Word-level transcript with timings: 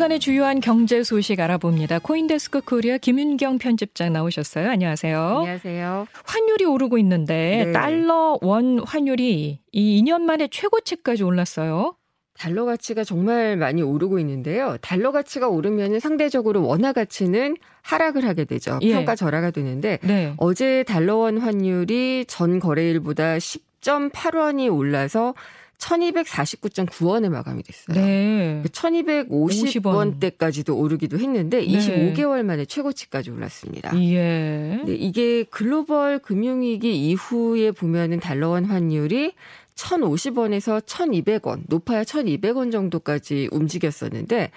주간의 0.00 0.18
주요한 0.18 0.60
경제 0.60 1.02
소식 1.02 1.40
알아봅니다. 1.40 1.98
코인데스크 1.98 2.62
코리아 2.62 2.96
김윤경 2.96 3.58
편집장 3.58 4.14
나오셨어요. 4.14 4.70
안녕하세요. 4.70 5.20
안녕하세요. 5.20 6.06
환율이 6.24 6.64
오르고 6.64 6.96
있는데 6.96 7.64
네. 7.66 7.72
달러 7.72 8.38
원 8.40 8.78
환율이 8.78 9.60
이 9.70 10.02
2년 10.02 10.22
만에 10.22 10.48
최고치까지 10.50 11.22
올랐어요. 11.22 11.96
달러 12.32 12.64
가치가 12.64 13.04
정말 13.04 13.58
많이 13.58 13.82
오르고 13.82 14.18
있는데요. 14.20 14.78
달러 14.80 15.12
가치가 15.12 15.48
오르면 15.48 16.00
상대적으로 16.00 16.66
원화 16.66 16.94
가치는 16.94 17.58
하락을 17.82 18.26
하게 18.26 18.46
되죠. 18.46 18.78
예. 18.80 18.94
평가 18.94 19.14
절하가 19.14 19.50
되는데 19.50 19.98
네. 20.00 20.32
어제 20.38 20.82
달러 20.84 21.16
원 21.16 21.36
환율이 21.36 22.24
전 22.26 22.58
거래일보다 22.58 23.36
10.8원이 23.36 24.74
올라서 24.74 25.34
1249.9원에 25.80 27.28
마감이 27.28 27.62
됐어요. 27.62 27.96
네. 27.96 28.62
1250원대까지도 28.66 30.76
오르기도 30.76 31.18
했는데 31.18 31.66
25개월 31.66 32.42
만에 32.42 32.66
최고치까지 32.66 33.30
올랐습니다. 33.30 33.98
예. 34.00 34.82
네, 34.84 34.94
이게 34.94 35.44
글로벌 35.44 36.18
금융위기 36.18 37.08
이후에 37.08 37.72
보면은 37.72 38.20
달러원 38.20 38.66
환율이 38.66 39.32
1,050원에서 39.74 40.84
1,200원, 40.84 41.62
높아야 41.68 42.04
1,200원 42.04 42.70
정도까지 42.70 43.48
움직였었는데 43.50 44.50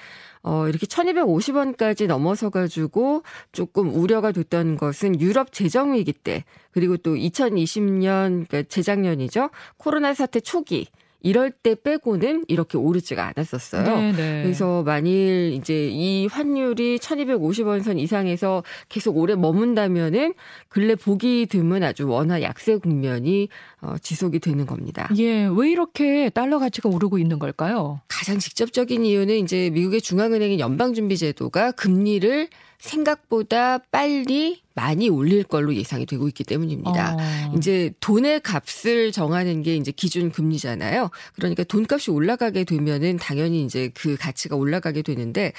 어, 0.45 0.67
이렇게 0.67 0.85
1250원까지 0.85 2.07
넘어서 2.07 2.49
가지고 2.49 3.23
조금 3.53 3.95
우려가 3.95 4.33
됐던 4.33 4.75
것은 4.75 5.21
유럽 5.21 5.53
재정위기 5.53 6.11
때 6.11 6.43
그리고 6.71 6.97
또 6.97 7.15
2020년 7.15 8.45
그러니까 8.47 8.63
재작년이죠. 8.63 9.49
코로나 9.77 10.13
사태 10.13 10.41
초기 10.41 10.89
이럴 11.23 11.51
때 11.51 11.73
빼고는 11.73 12.45
이렇게 12.49 12.77
오르지가 12.77 13.31
않았었어요. 13.35 13.83
네네. 13.83 14.11
네. 14.11 14.43
그래서 14.43 14.83
만일 14.83 15.53
이제 15.53 15.89
이 15.89 16.27
환율이 16.27 16.99
1250원 16.99 17.81
선 17.81 17.97
이상에서 17.97 18.63
계속 18.89 19.17
오래 19.17 19.33
머문다면은 19.33 20.33
근래 20.67 20.95
보기 20.95 21.47
드문 21.49 21.81
아주 21.81 22.07
원화 22.07 22.41
약세 22.41 22.77
국면이 22.77 23.47
어, 23.81 23.95
지속이 24.01 24.39
되는 24.39 24.65
겁니다. 24.65 25.09
예, 25.17 25.45
왜 25.45 25.71
이렇게 25.71 26.29
달러 26.29 26.59
가치가 26.59 26.89
오르고 26.89 27.17
있는 27.17 27.39
걸까요? 27.39 28.01
가장 28.09 28.37
직접적인 28.37 29.05
이유는 29.05 29.37
이제 29.37 29.69
미국의 29.71 30.01
중앙은행인 30.01 30.59
연방준비제도가 30.59 31.71
금리를 31.71 32.49
생각보다 32.79 33.77
빨리 33.77 34.62
많이 34.75 35.09
올릴 35.09 35.43
걸로 35.43 35.75
예상이 35.75 36.05
되고 36.05 36.27
있기 36.27 36.43
때문입니다. 36.43 37.15
어. 37.15 37.53
이제 37.57 37.91
돈의 37.99 38.41
값을 38.41 39.11
정하는 39.11 39.61
게 39.61 39.75
이제 39.75 39.91
기준 39.91 40.31
금리잖아요. 40.31 41.09
그러니까 41.35 41.63
돈값이 41.63 42.11
올라가게 42.11 42.63
되면은 42.63 43.17
당연히 43.17 43.63
이제 43.63 43.91
그 43.93 44.15
가치가 44.17 44.55
올라가게 44.55 45.01
되는데 45.01 45.53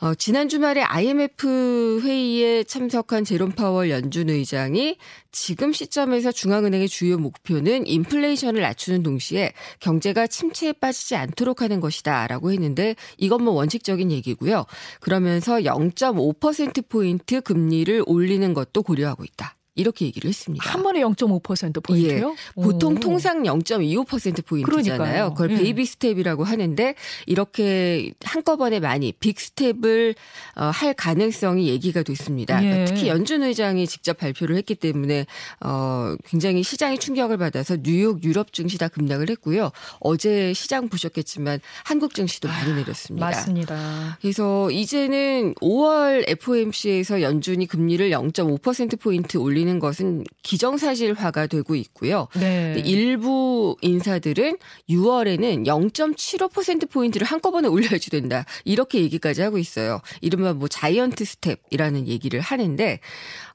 어 0.00 0.14
지난 0.14 0.48
주말에 0.48 0.82
IMF 0.82 2.00
회의에 2.02 2.64
참석한 2.64 3.24
제롬 3.24 3.52
파월 3.52 3.90
연준 3.90 4.30
의장이 4.30 4.98
지금 5.38 5.74
시점에서 5.74 6.32
중앙은행의 6.32 6.88
주요 6.88 7.18
목표는 7.18 7.86
인플레이션을 7.86 8.62
낮추는 8.62 9.02
동시에 9.02 9.52
경제가 9.80 10.26
침체에 10.26 10.72
빠지지 10.72 11.14
않도록 11.14 11.60
하는 11.60 11.78
것이다라고 11.78 12.52
했는데 12.52 12.96
이건 13.18 13.44
뭐 13.44 13.52
원칙적인 13.52 14.10
얘기고요. 14.12 14.64
그러면서 14.98 15.58
0.5%포인트 15.58 17.42
금리를 17.42 18.02
올리는 18.06 18.54
것도 18.54 18.82
고려하고 18.82 19.24
있다. 19.24 19.55
이렇게 19.76 20.06
얘기를 20.06 20.28
했습니다. 20.28 20.68
한 20.68 20.82
번에 20.82 21.00
0.5% 21.00 21.84
포인트요? 21.84 22.34
예. 22.36 22.60
보통 22.60 22.94
오. 22.94 22.98
통상 22.98 23.42
0.25% 23.42 24.44
포인트잖아요. 24.44 24.98
그러니까요. 24.98 25.34
그걸 25.34 25.50
예. 25.52 25.56
baby 25.56 25.84
step이라고 25.84 26.44
하는데 26.44 26.94
이렇게 27.26 28.12
한꺼번에 28.24 28.80
많이 28.80 29.12
big 29.12 29.38
step을 29.38 30.14
어, 30.56 30.64
할 30.64 30.94
가능성이 30.94 31.68
얘기가 31.68 32.02
됐습니다. 32.02 32.62
예. 32.64 32.68
그러니까 32.68 32.94
특히 32.94 33.08
연준 33.08 33.42
의장이 33.42 33.86
직접 33.86 34.16
발표를 34.16 34.56
했기 34.56 34.74
때문에 34.74 35.26
어 35.60 36.14
굉장히 36.24 36.62
시장이 36.62 36.98
충격을 36.98 37.36
받아서 37.36 37.76
뉴욕, 37.82 38.24
유럽 38.24 38.52
증시 38.54 38.78
다 38.78 38.88
급락을 38.88 39.28
했고요. 39.30 39.70
어제 40.00 40.54
시장 40.54 40.88
보셨겠지만 40.88 41.60
한국 41.84 42.14
증시도 42.14 42.48
많이 42.48 42.72
아, 42.72 42.76
내렸습니다. 42.76 43.26
맞습니다. 43.26 44.18
그래서 44.22 44.70
이제는 44.70 45.54
5월 45.56 46.24
FOMC에서 46.28 47.20
연준이 47.20 47.66
금리를 47.66 48.08
0.5% 48.10 48.98
포인트 49.00 49.36
올리는 49.36 49.65
보이는 49.66 49.80
것은 49.80 50.24
기정사실화가 50.42 51.48
되고 51.48 51.74
있고요. 51.74 52.28
네. 52.34 52.80
일부 52.86 53.76
인사들은 53.82 54.56
6월에는 54.88 55.66
0.75%포인트를 55.66 57.26
한꺼번에 57.26 57.68
올려야지 57.68 58.10
된다. 58.10 58.44
이렇게 58.64 59.00
얘기까지 59.00 59.42
하고 59.42 59.58
있어요. 59.58 60.00
이른바 60.20 60.54
뭐 60.54 60.68
giant 60.68 61.24
step이라는 61.24 62.06
얘기를 62.06 62.40
하는데, 62.40 63.00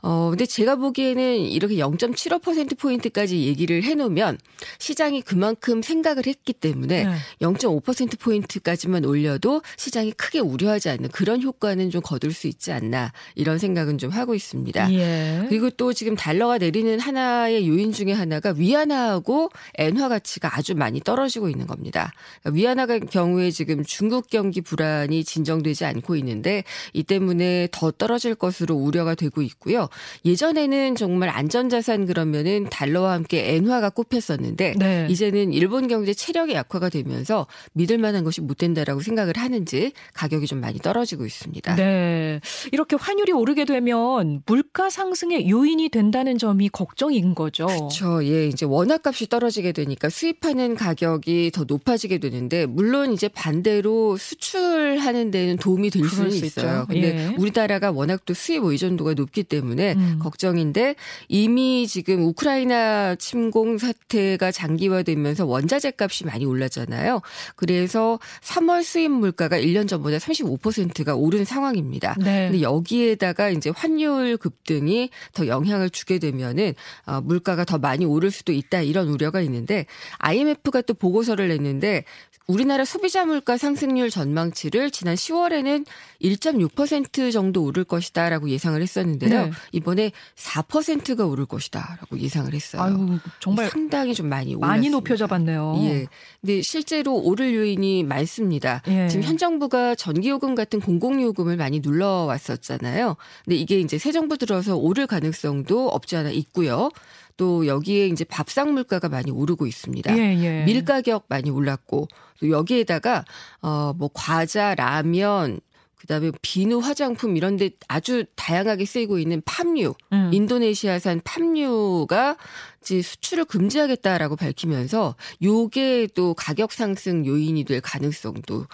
어, 0.03 0.29
근데 0.31 0.45
제가 0.45 0.75
보기에는 0.75 1.37
이렇게 1.37 1.75
0.75%포인트까지 1.75 3.45
얘기를 3.45 3.83
해놓으면 3.83 4.39
시장이 4.79 5.21
그만큼 5.21 5.81
생각을 5.81 6.25
했기 6.25 6.53
때문에 6.53 7.05
네. 7.05 7.15
0.5%포인트까지만 7.41 9.05
올려도 9.05 9.61
시장이 9.77 10.11
크게 10.13 10.39
우려하지 10.39 10.89
않는 10.89 11.09
그런 11.09 11.41
효과는 11.41 11.91
좀 11.91 12.01
거둘 12.01 12.33
수 12.33 12.47
있지 12.47 12.71
않나 12.71 13.13
이런 13.35 13.59
생각은 13.59 13.97
좀 13.99 14.09
하고 14.09 14.33
있습니다. 14.33 14.91
예. 14.93 15.45
그리고 15.49 15.69
또 15.69 15.93
지금 16.01 16.15
달러가 16.15 16.57
내리는 16.57 16.99
하나의 16.99 17.67
요인 17.67 17.91
중에 17.91 18.11
하나가 18.11 18.55
위안화하고 18.57 19.51
엔화 19.75 20.09
가치가 20.09 20.57
아주 20.57 20.73
많이 20.73 20.99
떨어지고 20.99 21.47
있는 21.47 21.67
겁니다. 21.67 22.11
그러니까 22.41 22.57
위안화 22.57 22.87
경우에 23.11 23.51
지금 23.51 23.83
중국 23.83 24.27
경기 24.27 24.61
불안이 24.61 25.23
진정되지 25.23 25.85
않고 25.85 26.15
있는데 26.15 26.63
이 26.93 27.03
때문에 27.03 27.67
더 27.71 27.91
떨어질 27.91 28.33
것으로 28.33 28.73
우려가 28.73 29.13
되고 29.13 29.43
있고요. 29.43 29.89
예전에는 30.25 30.95
정말 30.95 31.29
안전자산 31.29 32.07
그러면은 32.07 32.67
달러와 32.71 33.11
함께 33.11 33.53
엔화가 33.53 33.91
꼽혔었는데 33.91 34.73
네. 34.79 35.05
이제는 35.07 35.53
일본 35.53 35.87
경제 35.87 36.15
체력의 36.15 36.55
약화가 36.55 36.89
되면서 36.89 37.45
믿을 37.73 37.99
만한 37.99 38.23
것이 38.23 38.41
못 38.41 38.57
된다라고 38.57 39.01
생각을 39.01 39.37
하는지 39.37 39.91
가격이 40.15 40.47
좀 40.47 40.61
많이 40.61 40.79
떨어지고 40.79 41.27
있습니다. 41.27 41.75
네. 41.75 42.39
이렇게 42.71 42.95
환율이 42.95 43.33
오르게 43.33 43.65
되면 43.65 44.41
물가 44.47 44.89
상승의 44.89 45.47
요인이 45.47 45.90
된다는 45.91 46.37
점이 46.37 46.69
걱정인 46.69 47.35
거죠. 47.35 47.67
그렇죠. 47.67 48.25
예, 48.25 48.47
이제 48.47 48.65
원화 48.65 48.97
값이 49.03 49.27
떨어지게 49.27 49.71
되니까 49.73 50.09
수입하는 50.09 50.75
가격이 50.75 51.51
더 51.53 51.65
높아지게 51.65 52.17
되는데 52.17 52.65
물론 52.65 53.13
이제 53.13 53.27
반대로 53.27 54.17
수출하는 54.17 55.31
데는 55.31 55.57
도움이 55.57 55.89
될 55.89 56.07
수는 56.07 56.31
있어요. 56.31 56.85
근데 56.87 57.31
예. 57.31 57.35
우리나라가 57.37 57.91
워낙 57.91 58.21
또 58.25 58.33
수입 58.33 58.63
의존도가 58.63 59.13
높기 59.13 59.43
때문에 59.43 59.93
음. 59.93 60.19
걱정인데 60.21 60.95
이미 61.27 61.87
지금 61.87 62.23
우크라이나 62.23 63.15
침공 63.15 63.77
사태가 63.77 64.51
장기화되면서 64.51 65.45
원자재 65.45 65.93
값이 65.97 66.25
많이 66.25 66.45
올랐잖아요. 66.45 67.21
그래서 67.55 68.19
3월 68.41 68.83
수입 68.83 69.11
물가가 69.11 69.57
1년 69.57 69.87
전보다 69.87 70.17
35%가 70.17 71.15
오른 71.15 71.45
상황입니다. 71.45 72.15
네. 72.19 72.49
근데 72.49 72.61
여기에다가 72.61 73.49
이제 73.49 73.71
환율 73.75 74.37
급등이 74.37 75.09
더 75.33 75.47
영향을 75.47 75.80
영향을 75.81 75.89
주게 75.89 76.19
되면은 76.19 76.75
어, 77.05 77.21
물가가 77.21 77.65
더 77.65 77.77
많이 77.77 78.05
오를 78.05 78.31
수도 78.31 78.53
있다 78.53 78.81
이런 78.81 79.07
우려가 79.07 79.41
있는데 79.41 79.85
IMF가 80.19 80.81
또 80.81 80.93
보고서를 80.93 81.47
냈는데 81.49 82.05
우리나라 82.47 82.85
소비자 82.85 83.25
물가 83.25 83.57
상승률 83.57 84.09
전망치를 84.09 84.91
지난 84.91 85.15
10월에는 85.15 85.85
1.6% 86.21 87.31
정도 87.31 87.63
오를 87.63 87.83
것이다라고 87.83 88.49
예상을 88.49 88.81
했었는데요. 88.81 89.45
네. 89.45 89.51
이번에 89.71 90.11
4%가 90.35 91.25
오를 91.25 91.45
것이다라고 91.45 92.19
예상을 92.19 92.53
했어요. 92.53 92.81
아유, 92.81 93.19
정말 93.39 93.69
상당히 93.69 94.13
좀 94.13 94.27
많이 94.27 94.55
올랐습니다. 94.55 94.67
많이 94.67 94.89
높여 94.89 95.15
잡았네요. 95.15 95.75
예. 95.83 96.07
근데 96.41 96.61
실제로 96.61 97.15
오를 97.15 97.53
요인이 97.53 98.03
많습니다. 98.03 98.81
예. 98.87 99.07
지금 99.07 99.23
현 99.23 99.37
정부가 99.37 99.95
전기요금 99.95 100.55
같은 100.55 100.79
공공요금을 100.79 101.57
많이 101.57 101.79
눌러왔었잖아요. 101.79 103.15
근데 103.45 103.55
이게 103.55 103.79
이제 103.79 103.97
새 103.97 104.11
정부 104.11 104.37
들어서 104.37 104.75
오를 104.75 105.07
가능성도 105.07 105.89
없지 105.89 106.17
않아 106.17 106.31
있고요. 106.31 106.91
또 107.37 107.67
여기에 107.67 108.07
이제 108.07 108.23
밥상 108.23 108.73
물가가 108.73 109.09
많이 109.09 109.31
오르고 109.31 109.67
있습니다. 109.67 110.17
예, 110.17 110.43
예. 110.43 110.63
밀 110.65 110.85
가격 110.85 111.25
많이 111.27 111.49
올랐고 111.49 112.07
또 112.39 112.49
여기에다가 112.49 113.25
어뭐 113.61 114.09
과자, 114.13 114.75
라면 114.75 115.59
그다음에 116.01 116.31
비누 116.41 116.79
화장품 116.79 117.37
이런 117.37 117.57
데 117.57 117.69
아주 117.87 118.25
다양하게 118.35 118.85
쓰이고 118.85 119.19
있는 119.19 119.41
팜유, 119.45 119.93
음. 120.11 120.31
인도네시아산 120.33 121.21
팜유가 121.23 122.37
이제 122.81 123.01
수출을 123.01 123.45
금지하겠다라고 123.45 124.35
밝히면서 124.35 125.15
요게 125.43 126.09
또 126.15 126.33
가격 126.33 126.71
상승 126.71 127.25
요인이 127.25 127.63
될 127.63 127.81
가능성도 127.81 128.65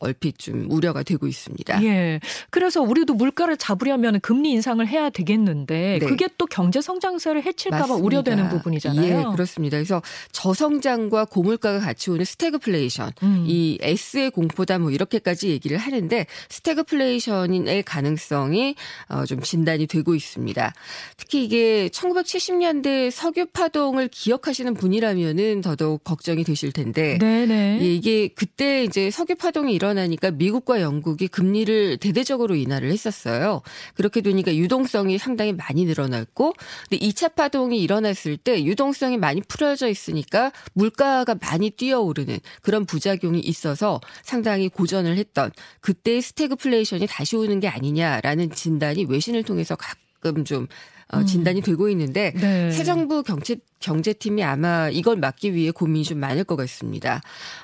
얼핏 0.00 0.38
좀 0.38 0.66
우려가 0.70 1.02
되고 1.02 1.26
있습니다. 1.26 1.82
예. 1.84 2.20
그래서 2.50 2.80
우리도 2.80 3.14
물가를 3.14 3.56
잡으려면 3.56 4.20
금리 4.20 4.50
인상을 4.52 4.86
해야 4.86 5.10
되겠는데 5.10 5.98
네. 6.00 6.06
그게 6.06 6.28
또 6.38 6.46
경제 6.46 6.80
성장세를 6.80 7.44
해칠까봐 7.44 7.94
우려되는 7.94 8.48
부분이잖아요. 8.48 9.04
예, 9.04 9.24
그렇습니다. 9.32 9.76
그래서 9.76 10.00
저성장과 10.32 11.26
고물가가 11.26 11.80
같이 11.80 12.10
오는 12.10 12.24
스태그플레이션, 12.24 13.12
음. 13.22 13.44
이 13.46 13.78
S의 13.82 14.30
공포다 14.30 14.78
뭐 14.78 14.90
이렇게까지 14.90 15.50
얘기를 15.50 15.76
하는데 15.76 16.26
스태그플레이션의 16.48 17.82
가능성이 17.82 18.76
어, 19.08 19.26
좀 19.26 19.40
진단이 19.40 19.86
되고 19.86 20.14
있습니다. 20.14 20.72
특히 21.18 21.44
이게 21.44 21.88
1970년대 21.92 23.10
석유 23.10 23.46
파동을 23.54 24.08
기억하시는 24.08 24.74
분이라면은 24.74 25.62
더더욱 25.62 26.04
걱정이 26.04 26.44
되실 26.44 26.72
텐데, 26.72 27.16
네네. 27.18 27.78
예, 27.80 27.94
이게 27.94 28.28
그때 28.28 28.84
이제 28.84 29.10
석유 29.10 29.36
파동이 29.36 29.72
일어나니까 29.72 30.32
미국과 30.32 30.82
영국이 30.82 31.28
금리를 31.28 31.96
대대적으로 31.98 32.56
인하를 32.56 32.90
했었어요. 32.90 33.62
그렇게 33.94 34.20
되니까 34.20 34.54
유동성이 34.54 35.18
상당히 35.18 35.52
많이 35.52 35.84
늘어났고 35.84 36.52
근데 36.90 37.06
2차 37.06 37.34
파동이 37.36 37.80
일어났을 37.80 38.36
때 38.36 38.62
유동성이 38.64 39.16
많이 39.16 39.40
풀어져 39.40 39.88
있으니까 39.88 40.52
물가가 40.72 41.36
많이 41.40 41.70
뛰어오르는 41.70 42.40
그런 42.60 42.84
부작용이 42.84 43.38
있어서 43.38 44.00
상당히 44.22 44.68
고전을 44.68 45.16
했던 45.16 45.52
그때 45.80 46.20
스태그플레이션이 46.20 47.06
다시 47.06 47.36
오는 47.36 47.60
게 47.60 47.68
아니냐라는 47.68 48.50
진단이 48.50 49.04
외신을 49.04 49.44
통해서 49.44 49.76
가끔 50.24 50.44
좀 50.44 50.66
어, 51.12 51.18
음. 51.18 51.26
진단이 51.26 51.60
되고 51.60 51.88
있는데 51.90 52.32
네. 52.34 52.70
새 52.70 52.82
정부 52.82 53.22
경제 53.22 53.56
경제팀이 53.80 54.42
아마 54.42 54.88
이걸 54.88 55.16
막기 55.16 55.52
위해 55.54 55.70
고민이 55.70 56.04
좀 56.04 56.18
많을 56.18 56.44
것 56.44 56.56
같습니다. 56.56 57.20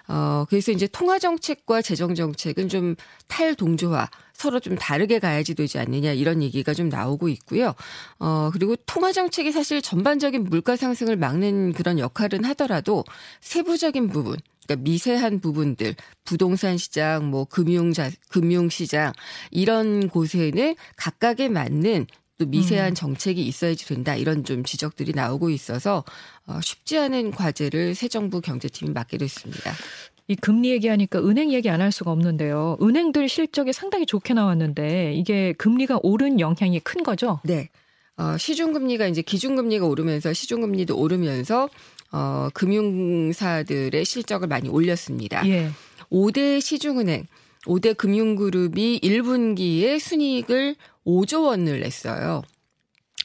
어, 0.07 0.45
그래서 0.49 0.71
이제 0.71 0.87
통화 0.87 1.19
정책과 1.19 1.81
재정 1.81 2.15
정책은 2.15 2.69
좀 2.69 2.95
탈동조화 3.29 4.11
서로 4.35 4.61
좀 4.61 4.77
다르게 4.77 5.19
가야지 5.19 5.55
되지 5.55 5.79
않느냐 5.79 6.12
이런 6.12 6.43
얘기가 6.43 6.75
좀 6.75 6.91
나오고 6.91 7.29
있고요. 7.31 7.75
어, 8.19 8.51
그리고 8.53 8.77
통화 8.85 9.12
정책이 9.12 9.53
사실 9.53 9.81
전반적인 9.81 10.45
물가 10.45 10.77
상승을 10.77 11.17
막는 11.17 11.73
그런 11.73 11.99
역할은 11.99 12.45
하더라도 12.45 13.05
세부적인 13.41 14.09
부분 14.09 14.37
그러니까 14.67 14.85
미세한 14.85 15.41
부분들, 15.41 15.97
부동산 16.25 16.77
시장, 16.79 17.29
뭐 17.31 17.45
금융 17.45 17.93
자 17.93 18.11
금융 18.29 18.69
시장 18.69 19.12
이런 19.51 20.09
곳에는 20.09 20.77
각각에 20.97 21.49
맞는 21.49 22.07
또 22.40 22.46
미세한 22.46 22.92
음. 22.92 22.94
정책이 22.94 23.46
있어야지 23.46 23.87
된다 23.87 24.16
이런 24.16 24.44
좀 24.44 24.64
지적들이 24.64 25.12
나오고 25.12 25.50
있어서 25.50 26.02
어, 26.46 26.58
쉽지 26.62 26.96
않은 26.98 27.32
과제를 27.32 27.94
새 27.94 28.08
정부 28.08 28.40
경제팀이 28.40 28.92
맡게 28.92 29.19
됐습니다. 29.19 29.72
이 30.26 30.37
금리 30.37 30.70
얘기하니까 30.70 31.19
은행 31.20 31.52
얘기 31.52 31.69
안 31.69 31.82
할 31.82 31.92
수가 31.92 32.10
없는데요. 32.12 32.78
은행들 32.81 33.28
실적이 33.28 33.75
상당히 33.75 34.06
좋게 34.06 34.32
나왔는데 34.32 35.12
이게 35.14 35.52
금리가 35.52 36.00
오른 36.02 36.40
영향이 36.40 36.81
큰 36.81 37.02
거죠? 37.02 37.40
네. 37.44 37.69
어, 38.16 38.38
시중금리가 38.38 39.06
이제 39.06 39.20
기준금리가 39.20 39.87
오르면서 39.87 40.32
시중금리도 40.32 40.96
오르면서 40.96 41.69
어, 42.10 42.48
금융사들의 42.54 44.02
실적을 44.04 44.48
많이 44.48 44.70
올렸습니다. 44.70 45.46
예. 45.46 45.69
5대 46.10 46.60
시중은행 46.62 47.26
5대 47.67 47.97
금융그룹이 47.97 49.01
1분기에 49.01 49.99
순이익을 49.99 50.77
5조 51.07 51.45
원을 51.45 51.81
냈어요. 51.81 52.43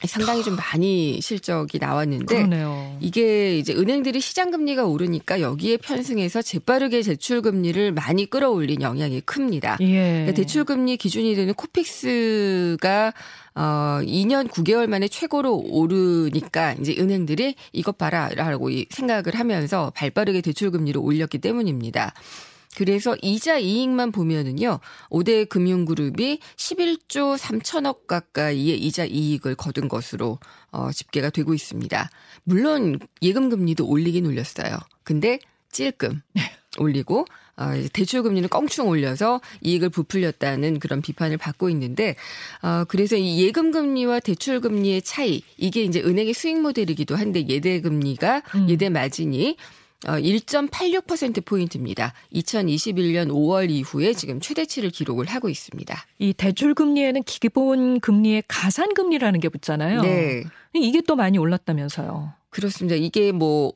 상당히 0.04 0.42
좀 0.44 0.56
많이 0.56 1.20
실적이 1.22 1.78
나왔는데 1.78 2.26
그러네요. 2.26 2.98
이게 3.00 3.58
이제 3.58 3.72
은행들이 3.72 4.20
시장 4.20 4.50
금리가 4.50 4.84
오르니까 4.84 5.40
여기에 5.40 5.78
편승해서 5.78 6.42
재빠르게 6.42 7.00
대출 7.00 7.40
금리를 7.40 7.92
많이 7.92 8.26
끌어올린 8.28 8.82
영향이 8.82 9.22
큽니다. 9.22 9.78
예. 9.80 9.86
그러니까 9.86 10.32
대출 10.34 10.64
금리 10.64 10.98
기준이 10.98 11.34
되는 11.34 11.54
코픽스가 11.54 13.14
어 13.54 14.00
2년 14.02 14.48
9개월 14.48 14.86
만에 14.86 15.08
최고로 15.08 15.64
오르니까 15.70 16.74
이제 16.74 16.94
은행들이 16.98 17.54
이것 17.72 17.96
봐라라고 17.96 18.68
생각을 18.90 19.34
하면서 19.34 19.92
발빠르게 19.96 20.42
대출 20.42 20.70
금리를 20.70 21.00
올렸기 21.00 21.38
때문입니다. 21.38 22.12
그래서 22.76 23.16
이자 23.22 23.56
이익만 23.56 24.12
보면은요. 24.12 24.80
5대 25.08 25.48
금융그룹이 25.48 26.40
11조 26.56 27.38
3천억 27.38 28.06
가까이의 28.06 28.78
이자 28.78 29.06
이익을 29.06 29.54
거둔 29.54 29.88
것으로 29.88 30.38
어, 30.72 30.92
집계가 30.92 31.30
되고 31.30 31.54
있습니다. 31.54 32.10
물론 32.44 32.98
예금 33.22 33.48
금리도 33.48 33.88
올리긴 33.88 34.26
올렸어요. 34.26 34.76
근데 35.04 35.38
찔끔 35.72 36.20
올리고 36.78 37.24
어, 37.56 37.72
대출 37.94 38.22
금리는 38.22 38.46
껑충 38.50 38.88
올려서 38.88 39.40
이익을 39.62 39.88
부풀렸다는 39.88 40.78
그런 40.78 41.00
비판을 41.00 41.38
받고 41.38 41.70
있는데 41.70 42.14
어, 42.60 42.84
그래서 42.84 43.16
이 43.16 43.42
예금 43.42 43.70
금리와 43.70 44.20
대출 44.20 44.60
금리의 44.60 45.00
차이 45.00 45.40
이게 45.56 45.82
이제 45.82 46.02
은행의 46.02 46.34
수익 46.34 46.60
모델이기도 46.60 47.16
한데 47.16 47.48
예대 47.48 47.80
금리가 47.80 48.42
음. 48.54 48.68
예대 48.68 48.90
마진이 48.90 49.56
어, 49.58 49.85
1.86%포인트입니다. 50.02 52.12
2021년 52.32 53.28
5월 53.28 53.70
이후에 53.70 54.12
지금 54.12 54.40
최대치를 54.40 54.90
기록을 54.90 55.26
하고 55.26 55.48
있습니다. 55.48 55.96
이 56.18 56.32
대출 56.32 56.74
금리에는 56.74 57.22
기본 57.24 58.00
금리에 58.00 58.42
가산 58.46 58.94
금리라는 58.94 59.40
게 59.40 59.48
붙잖아요. 59.48 60.02
네. 60.02 60.44
이게 60.74 61.00
또 61.00 61.16
많이 61.16 61.38
올랐다면서요. 61.38 62.32
그렇습니다. 62.50 62.96
이게 62.96 63.32
뭐 63.32 63.72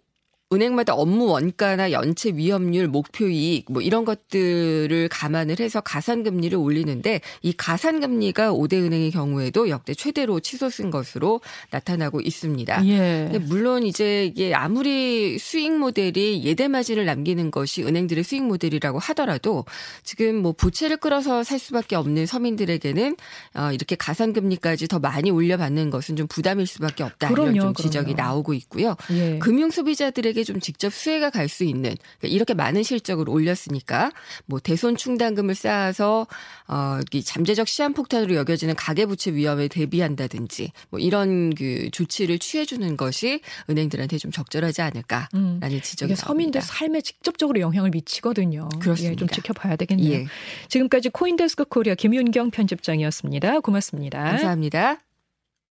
은행마다 0.52 0.94
업무 0.94 1.26
원가나 1.26 1.93
연체 1.93 2.31
위험률, 2.31 2.88
목표 2.88 3.29
이익 3.29 3.67
뭐 3.70 3.81
이런 3.81 4.05
것들을 4.05 5.08
감안을 5.08 5.61
해서 5.61 5.81
가산 5.81 6.25
금리를 6.25 6.58
올리는데 6.58 7.20
이 7.43 7.52
가산 7.52 8.00
금리가 8.00 8.52
5대 8.52 8.75
은행의 8.75 9.12
경우에도 9.12 9.69
역대 9.69 9.94
최대로 9.94 10.41
치솟은 10.41 10.91
것으로 10.91 11.41
나타나고 11.70 12.20
있습니다. 12.20 12.85
예. 12.88 13.38
물론 13.47 13.85
이제 13.85 14.25
이게 14.25 14.52
아무리 14.52 15.38
수익 15.38 15.70
모델이 15.70 16.43
예대 16.43 16.67
마진을 16.67 17.05
남기는 17.05 17.52
것이 17.52 17.85
은행들의 17.85 18.25
수익 18.25 18.43
모델이라고 18.43 18.99
하더라도 18.99 19.64
지금 20.02 20.43
뭐 20.43 20.50
부채를 20.50 20.97
끌어서 20.97 21.44
살 21.44 21.61
수밖에 21.61 21.94
없는 21.94 22.26
서민들에게는 22.26 23.17
어 23.55 23.70
이렇게 23.73 23.94
가산 23.94 24.32
금리까지 24.32 24.88
더 24.88 24.99
많이 24.99 25.31
올려받는 25.31 25.91
것은 25.91 26.17
좀 26.17 26.26
부담일 26.26 26.67
수밖에 26.67 27.05
없다 27.05 27.29
그럼요, 27.29 27.50
이런 27.52 27.61
좀 27.61 27.75
지적이 27.75 28.14
그럼요. 28.14 28.31
나오고 28.31 28.55
있고요. 28.55 28.97
예. 29.12 29.38
금융 29.38 29.70
소비자들에게 29.70 30.39
가게좀 30.40 30.60
직접 30.60 30.92
수혜가 30.92 31.31
갈 31.31 31.50
수 31.50 31.64
있는 31.64 31.96
그러니까 32.20 32.28
이렇게 32.28 32.54
많은 32.54 32.84
실적을 32.84 33.28
올렸으니까 33.28 34.12
뭐 34.46 34.60
대손 34.60 34.96
충당금을 34.96 35.56
쌓아서 35.56 36.28
어 36.69 37.00
잠재적 37.25 37.66
시한폭탄으로 37.66 38.37
여겨지는 38.37 38.76
가계부채 38.76 39.34
위험에 39.34 39.66
대비한다든지 39.66 40.70
뭐 40.90 41.00
이런 41.00 41.52
그 41.54 41.90
조치를 41.90 42.38
취해주는 42.38 42.97
것이 42.97 43.40
은행들한테 43.68 44.18
좀 44.18 44.30
적절하지 44.30 44.80
않을까라는 44.82 45.28
음. 45.35 45.61
지적이 45.82 46.14
서민들 46.14 46.61
삶에 46.62 47.00
직접적으로 47.00 47.59
영향을 47.59 47.90
미치거든요. 47.90 48.68
그렇습니다. 48.80 49.12
예, 49.12 49.16
좀 49.16 49.28
지켜봐야 49.28 49.75
되겠네요. 49.75 50.12
예. 50.12 50.26
지금까지 50.68 51.09
코인데스크 51.09 51.64
코리아 51.64 51.97
김윤경 51.97 52.52
편집장이었습니다. 52.52 53.61
고맙습니다. 53.61 54.23
감사합니다. 54.23 55.00